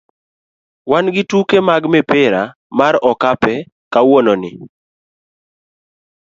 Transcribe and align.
wan 0.91 1.05
gi 1.15 1.23
tuke 1.31 1.57
mag 1.67 1.83
opira 1.99 2.41
mar 2.77 2.93
okape 3.09 3.53
kawuononi. 3.93 4.51